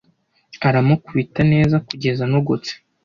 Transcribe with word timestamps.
aramukubita 0.67 1.41
neza 1.53 1.75
kugeza 1.87 2.21
anogotse. 2.27 2.71